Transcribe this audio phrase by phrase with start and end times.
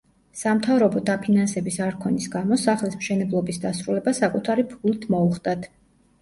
[0.39, 5.71] სამთავრობო დაფინანსების არქონის გამო სახლის მშენებლობის დასრულება საკუთარი ფულით მოუხდათ.